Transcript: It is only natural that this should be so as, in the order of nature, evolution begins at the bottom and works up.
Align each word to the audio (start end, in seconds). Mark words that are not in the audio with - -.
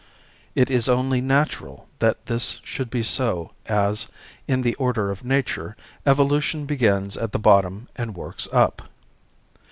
It 0.55 0.71
is 0.71 0.89
only 0.89 1.21
natural 1.21 1.87
that 1.99 2.25
this 2.25 2.59
should 2.63 2.89
be 2.89 3.03
so 3.03 3.51
as, 3.67 4.07
in 4.47 4.63
the 4.63 4.73
order 4.77 5.11
of 5.11 5.23
nature, 5.23 5.77
evolution 6.07 6.65
begins 6.65 7.15
at 7.15 7.33
the 7.33 7.37
bottom 7.37 7.87
and 7.95 8.15
works 8.15 8.47
up. 8.51 8.89